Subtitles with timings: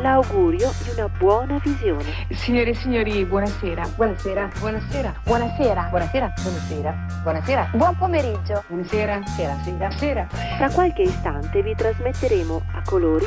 [0.00, 2.26] l'augurio di una buona visione.
[2.30, 3.88] Signore e signori, buonasera.
[3.94, 4.50] Buonasera.
[4.58, 5.14] Buonasera.
[5.24, 5.88] Buonasera.
[5.90, 6.32] Buonasera.
[6.42, 7.06] Buonasera.
[7.22, 7.70] Buonasera.
[7.74, 8.64] Buon pomeriggio.
[8.68, 9.22] Buonasera.
[9.26, 9.56] Sera.
[9.62, 9.90] Sera.
[9.90, 10.26] Sera.
[10.56, 13.26] Tra qualche istante vi trasmetteremo a colori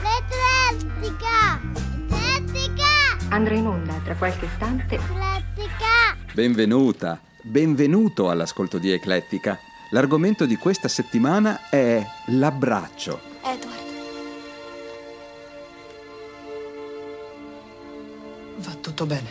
[0.00, 1.60] L'Eclettica!
[2.08, 3.28] L'Eclettica!
[3.30, 4.96] Andrà in onda tra qualche istante.
[4.96, 6.16] L'Eclettica!
[6.32, 9.58] Benvenuta, benvenuto all'ascolto di Eclettica.
[9.90, 13.29] L'argomento di questa settimana è l'abbraccio.
[18.62, 19.30] Va tutto bene.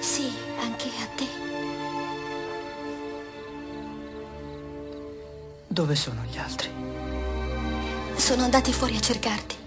[0.00, 1.26] sì, anche a te.
[5.66, 6.70] Dove sono gli altri?
[8.16, 9.59] Sono andati fuori a cercarti.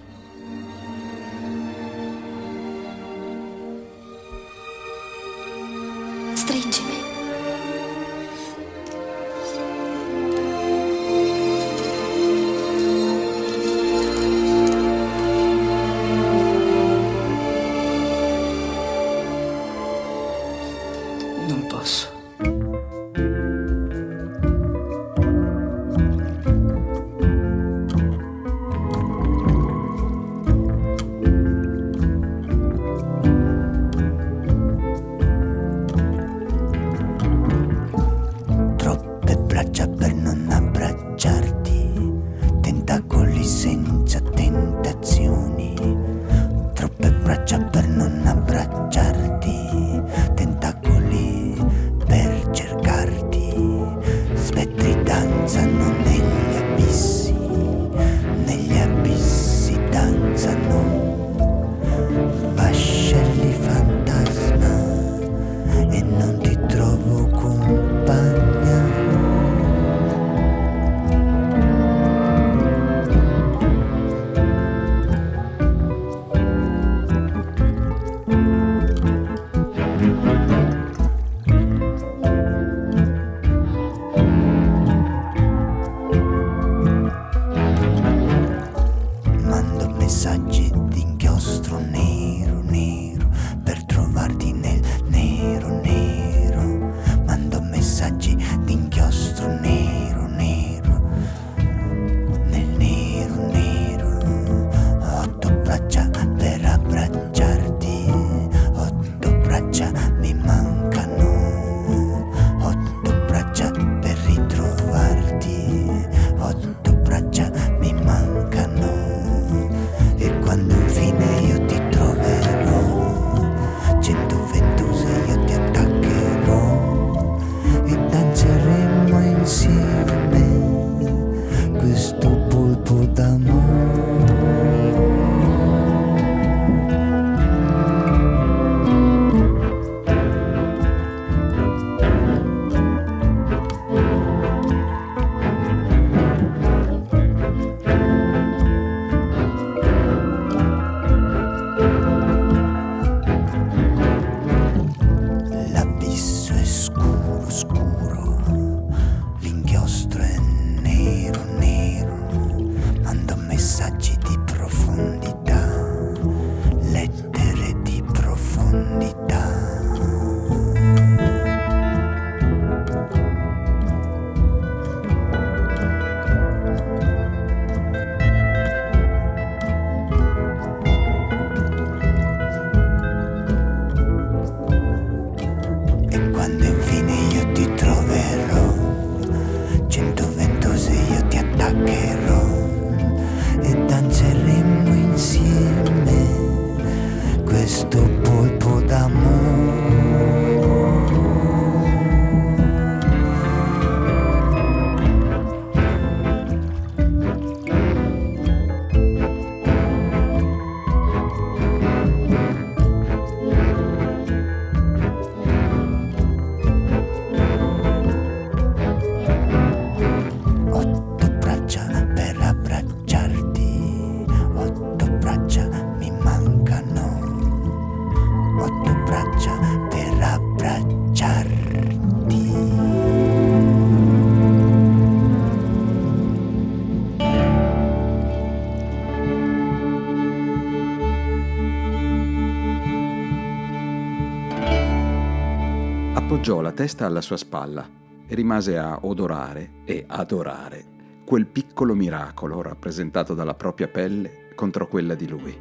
[246.53, 247.89] Appoggiò la testa alla sua spalla
[248.27, 250.85] e rimase a odorare e adorare
[251.25, 255.59] quel piccolo miracolo rappresentato dalla propria pelle contro quella di lui.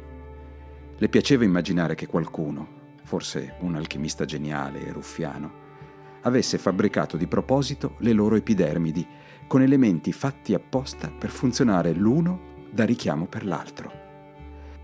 [0.95, 2.67] Le piaceva immaginare che qualcuno,
[3.05, 5.51] forse un alchimista geniale e ruffiano,
[6.21, 9.03] avesse fabbricato di proposito le loro epidermidi
[9.47, 13.91] con elementi fatti apposta per funzionare l'uno da richiamo per l'altro.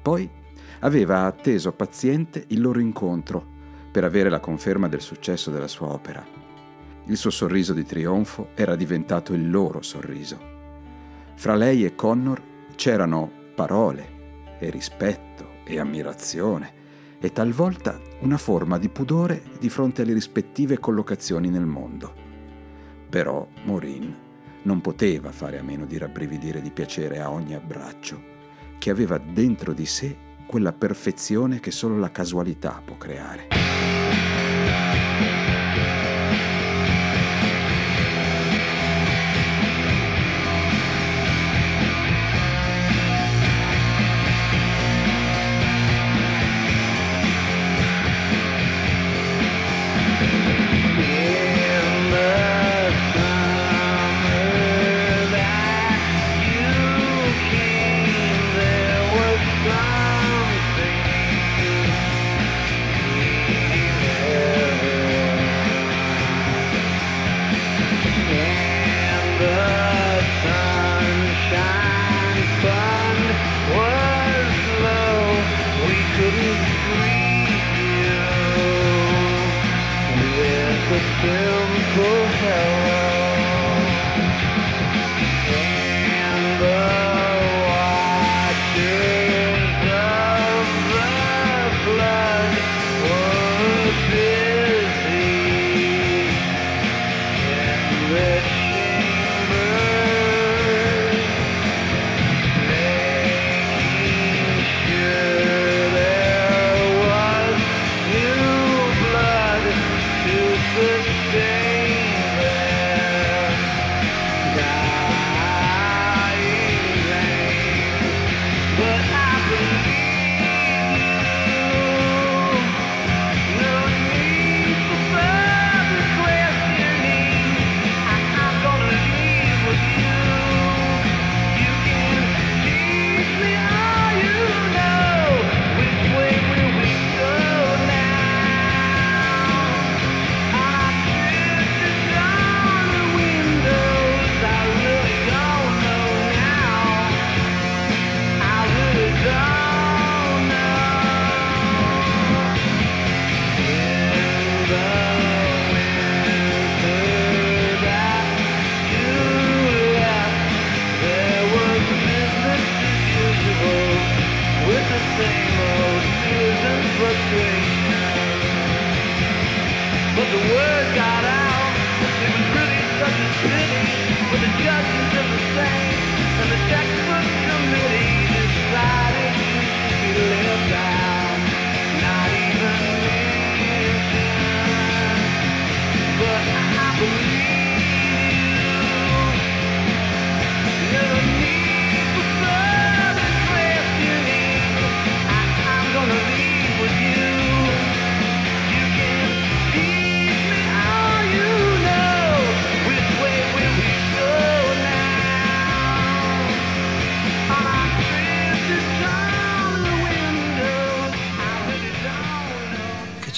[0.02, 0.28] Poi
[0.80, 3.58] aveva atteso paziente il loro incontro
[4.00, 6.26] per avere la conferma del successo della sua opera.
[7.08, 10.40] Il suo sorriso di trionfo era diventato il loro sorriso.
[11.36, 12.42] Fra lei e Connor
[12.76, 16.72] c'erano parole e rispetto e ammirazione
[17.20, 22.14] e talvolta una forma di pudore di fronte alle rispettive collocazioni nel mondo.
[23.10, 24.16] Però Maureen
[24.62, 28.18] non poteva fare a meno di rabbrividire di piacere a ogni abbraccio,
[28.78, 30.16] che aveva dentro di sé
[30.48, 33.69] quella perfezione che solo la casualità può creare.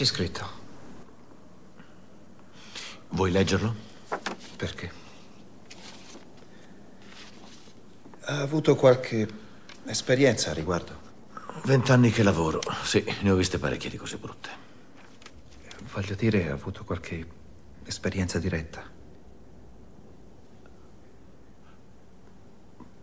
[0.01, 0.50] C'è scritto?
[3.10, 3.75] Vuoi leggerlo?
[4.55, 4.91] Perché?
[8.22, 9.27] Ha avuto qualche
[9.86, 11.00] esperienza a riguardo?
[11.65, 12.62] Vent'anni che lavoro.
[12.84, 14.50] Sì, ne ho viste parecchie di cose brutte.
[15.93, 17.27] Voglio dire, ha avuto qualche
[17.86, 18.84] esperienza diretta.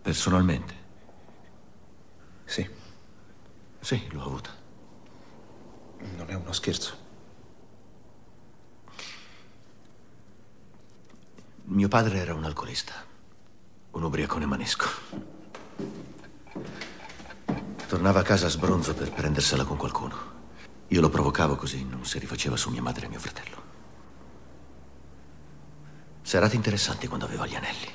[0.01, 0.73] Personalmente?
[2.43, 2.69] Sì.
[3.79, 4.58] Sì, l'ho avuta.
[6.15, 7.07] Non è uno scherzo.
[11.63, 12.93] Mio padre era un alcolista,
[13.91, 14.87] un ubriacone manesco.
[17.87, 20.37] Tornava a casa a sbronzo per prendersela con qualcuno.
[20.87, 23.61] Io lo provocavo così non si rifaceva su mia madre e mio fratello.
[26.21, 27.91] Serate interessanti quando aveva gli anelli.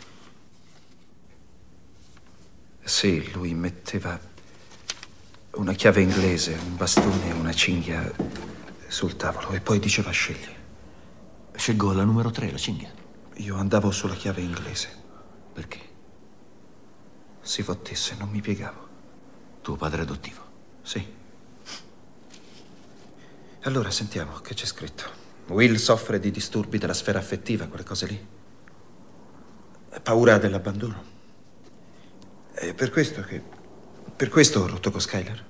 [2.82, 4.18] Sì, lui metteva
[5.56, 8.10] una chiave inglese, un bastone e una cinghia
[8.88, 10.52] sul tavolo e poi diceva scegli.
[11.52, 12.92] Scelgo la numero 3, la cinghia.
[13.36, 14.88] Io andavo sulla chiave inglese.
[15.52, 15.80] Perché?
[17.40, 18.88] Si fottesse, non mi piegavo.
[19.60, 20.42] Tuo padre adottivo?
[20.82, 21.06] Sì.
[23.62, 25.22] Allora sentiamo che c'è scritto.
[25.48, 28.26] Will soffre di disturbi della sfera affettiva, quelle cose lì.
[30.02, 31.02] Paura dell'abbandono.
[32.52, 33.63] È per questo che.
[34.16, 35.44] Per questo ho rotto con Skyler.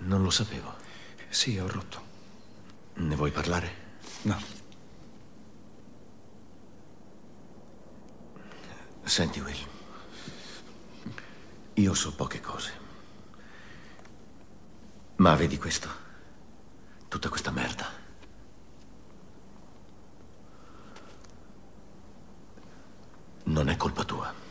[0.00, 0.74] Non lo sapevo.
[1.30, 2.02] Sì, ho rotto.
[2.94, 3.86] Ne vuoi parlare?
[4.22, 4.38] No.
[9.04, 9.66] Senti, Will.
[11.74, 12.72] Io so poche cose.
[15.16, 15.88] Ma vedi questo?
[17.08, 17.90] Tutta questa merda.
[23.44, 24.46] Non è colpa tua.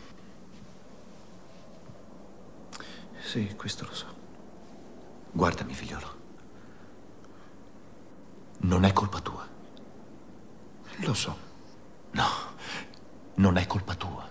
[3.28, 4.06] Sì, questo lo so.
[5.32, 6.16] Guardami, figliolo.
[8.60, 9.46] Non è colpa tua.
[11.04, 11.36] Lo so.
[12.12, 12.24] No,
[13.34, 14.26] non è colpa tua.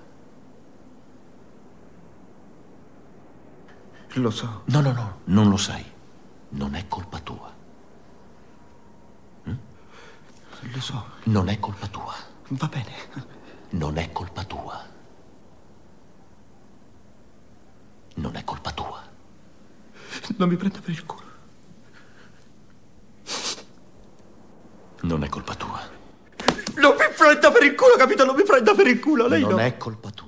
[4.13, 4.63] Lo so.
[4.66, 5.86] No, no, no, non lo sai.
[6.50, 7.54] Non è colpa tua.
[9.44, 9.58] Hm?
[10.74, 11.06] Lo so.
[11.25, 12.16] Non è colpa tua.
[12.48, 12.94] Va bene.
[13.70, 14.86] Non è colpa tua.
[18.16, 18.76] Non è colpa tua.
[20.38, 21.25] Non mi prenda per il culo.
[25.01, 25.82] Non è colpa tua.
[26.75, 28.24] Non mi prenda per il culo, capito?
[28.24, 29.60] Non mi prenda per il culo, lei non no.
[29.60, 30.26] è colpa tua.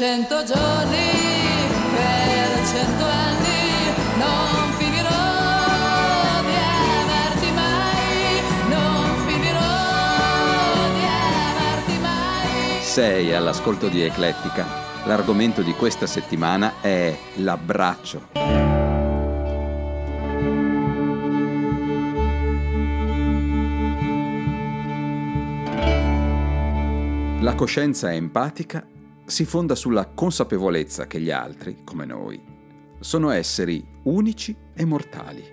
[0.00, 1.10] Cento giorni,
[1.92, 8.40] per cento anni non finirò di amarti mai,
[8.70, 9.60] non finirò
[10.94, 14.64] di sei all'ascolto di Eclettica.
[15.04, 18.28] L'argomento di questa settimana è l'abbraccio.
[27.40, 28.82] La coscienza empatica
[29.30, 32.42] si fonda sulla consapevolezza che gli altri, come noi,
[32.98, 35.44] sono esseri unici e mortali.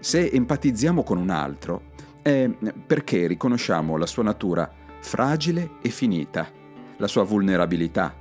[0.00, 2.46] Se empatizziamo con un altro è
[2.86, 6.46] perché riconosciamo la sua natura fragile e finita,
[6.98, 8.14] la sua vulnerabilità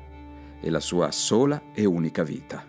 [0.62, 2.66] e la sua sola e unica vita.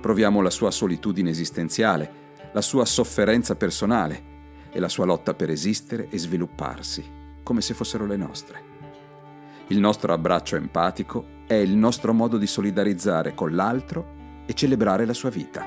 [0.00, 4.32] Proviamo la sua solitudine esistenziale, la sua sofferenza personale
[4.70, 7.04] e la sua lotta per esistere e svilupparsi,
[7.42, 8.73] come se fossero le nostre.
[9.68, 15.14] Il nostro abbraccio empatico è il nostro modo di solidarizzare con l'altro e celebrare la
[15.14, 15.64] sua vita.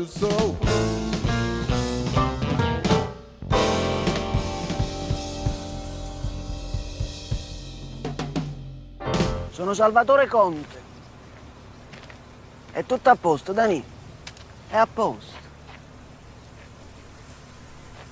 [0.00, 0.56] You so.
[9.50, 10.88] Sono Salvatore Conte.
[12.72, 13.84] È tutto a posto, Dani?
[14.68, 15.38] È a posto.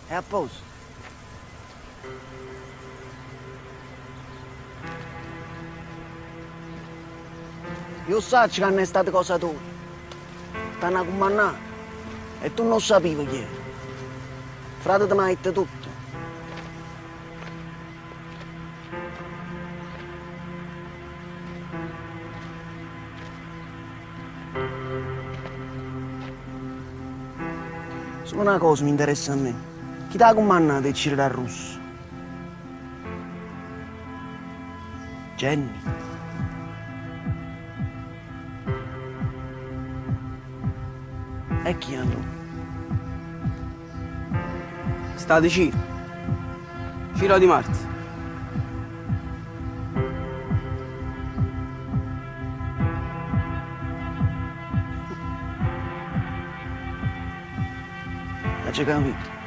[0.08, 0.66] È a posto.
[8.06, 9.56] Io so che hanno state cose tue.
[10.76, 11.67] Stanno a comandare.
[12.40, 13.48] E tu non sapevi chi era.
[14.78, 15.88] Frate ti ha detto tutto.
[28.22, 29.54] Solo una cosa mi interessa a me.
[30.08, 31.78] Chi ti ha comandato di uscire dal russo?
[35.36, 36.07] Jenny.
[41.68, 42.36] E chi allora?
[45.16, 45.76] Sta di Ciro.
[47.38, 47.86] Di Marzo.
[58.64, 59.37] Ha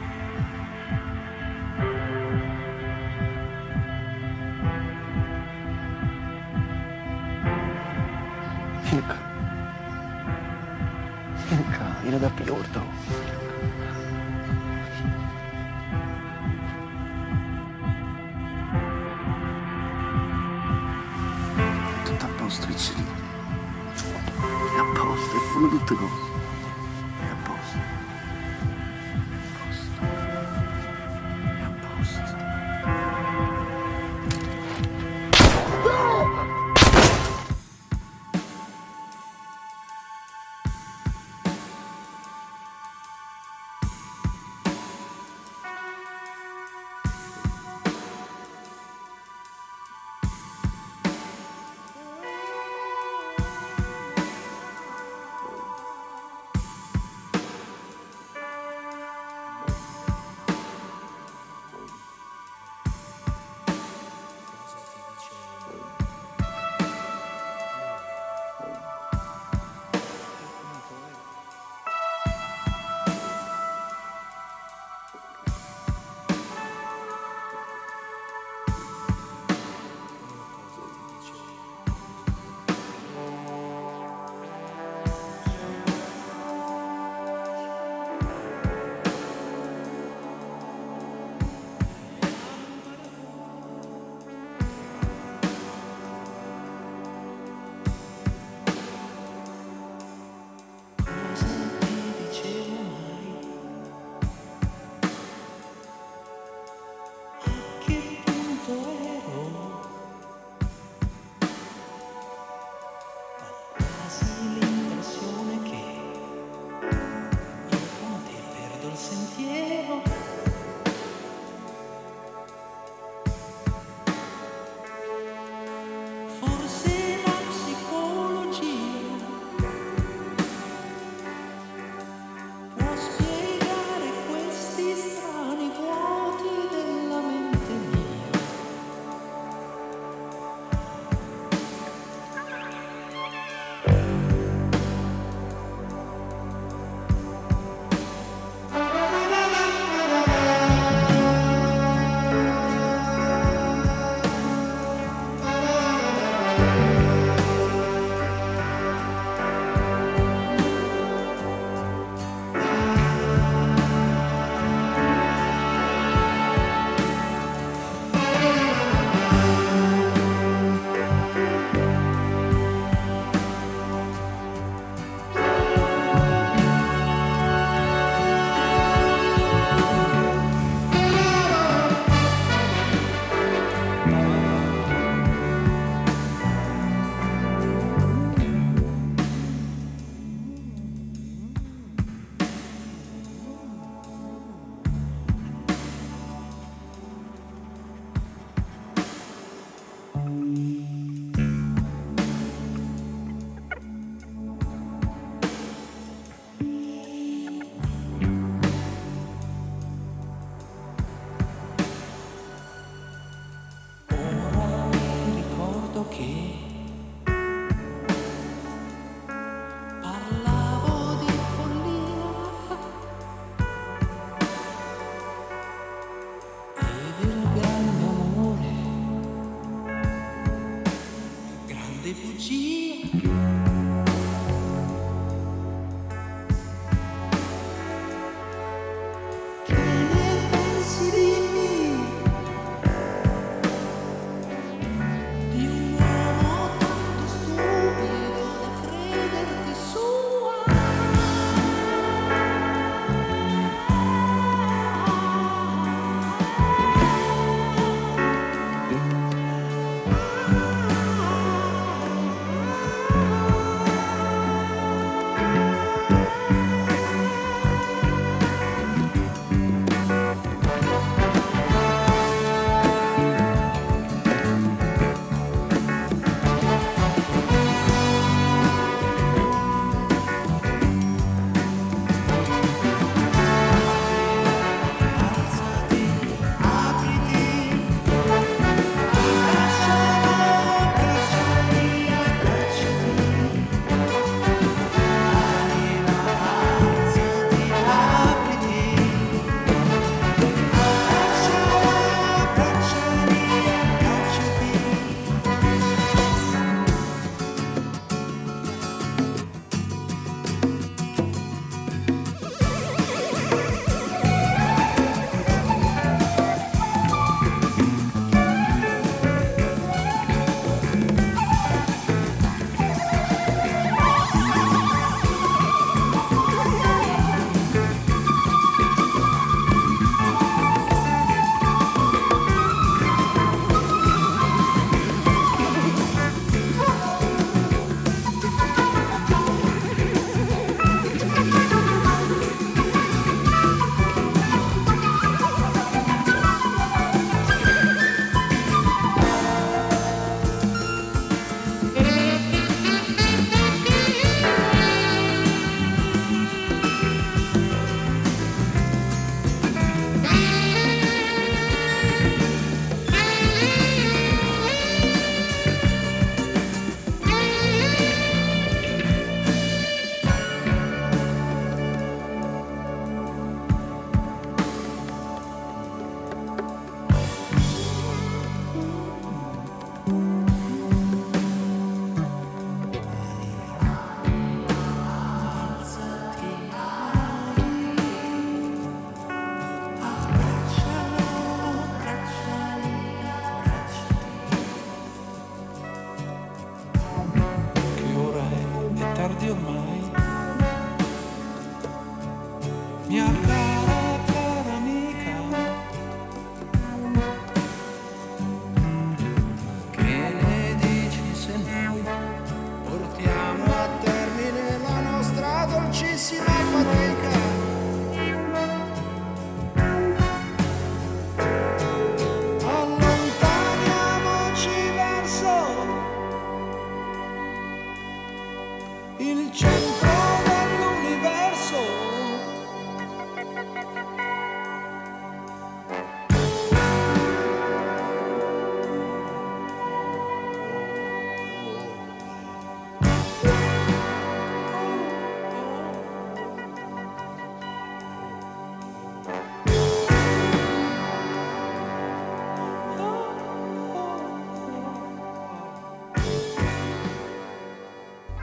[12.22, 13.01] أنا في الأردن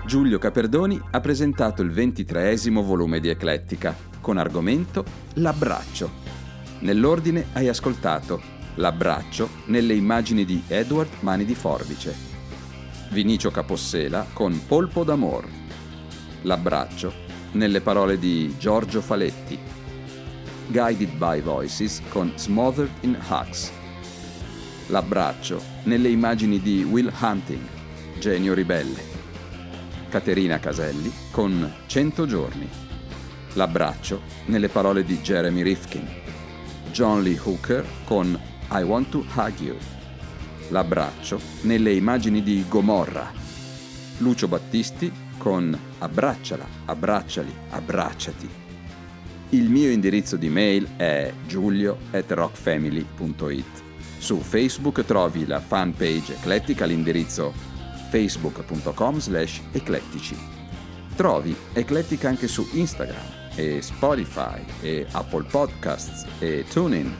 [0.08, 6.10] Giulio Caperdoni ha presentato il ventitreesimo volume di Eclettica, con argomento L'abbraccio.
[6.78, 8.40] Nell'ordine hai ascoltato
[8.76, 12.14] L'abbraccio nelle immagini di Edward Mani di Forbice,
[13.10, 15.46] Vinicio Capossela con Polpo d'amor,
[16.40, 17.12] L'abbraccio
[17.52, 19.58] nelle parole di Giorgio Faletti,
[20.68, 23.70] Guided by Voices con Smothered in Hugs,
[24.86, 27.66] L'abbraccio nelle immagini di Will Hunting,
[28.18, 29.17] Genio Ribelle,
[30.08, 32.68] Caterina Caselli con 100 giorni.
[33.54, 36.06] L'abbraccio nelle parole di Jeremy Rifkin.
[36.90, 38.38] John Lee Hooker con
[38.70, 39.76] I Want to Hug You.
[40.70, 43.30] L'abbraccio nelle immagini di Gomorra.
[44.18, 48.48] Lucio Battisti con Abbracciala, abbracciali, abbracciati.
[49.50, 53.82] Il mio indirizzo di mail è giulio.rockfamily.it.
[54.18, 57.67] Su Facebook trovi la fanpage eclettica all'indirizzo
[58.10, 60.36] facebook.com slash eclettici.
[61.14, 67.14] Trovi Eclettica anche su Instagram e Spotify e Apple Podcasts e TuneIn,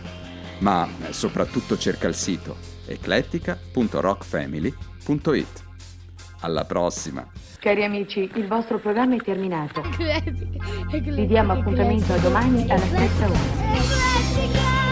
[0.61, 5.66] ma soprattutto cerca il sito eclettica.rockfamily.it.
[6.40, 7.29] Alla prossima!
[7.59, 9.83] Cari amici, il vostro programma è terminato.
[10.88, 14.88] Vi diamo appuntamento a domani alla stessa ora.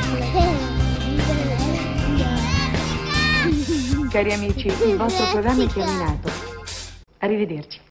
[4.17, 6.31] Cari amici, il vostro programma è terminato.
[7.19, 7.81] Arrivederci.